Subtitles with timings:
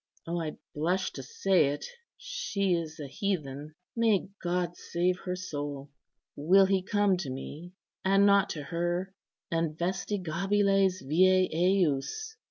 [0.25, 1.85] O, I blush to say it;
[2.17, 3.75] she is a heathen!
[3.95, 5.91] May God save her soul!
[6.35, 9.13] Will He come to me, and not to her?
[9.51, 12.35] 'Investigabiles viæ ejus.